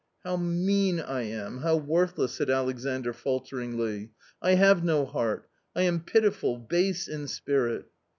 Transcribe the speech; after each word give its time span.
"How 0.25 0.35
mean 0.35 0.99
I 0.99 1.21
am, 1.27 1.59
how 1.59 1.75
worthless!" 1.75 2.33
said 2.33 2.49
Alexandr, 2.49 3.13
falter 3.13 3.57
ingly;" 3.57 4.09
I 4.41 4.55
have 4.55 4.83
no 4.83 5.05
heart! 5.05 5.47
I 5.75 5.83
am 5.83 5.99
pitiful, 5.99 6.57
base 6.57 7.07
in 7.07 7.27
spirit 7.27 7.85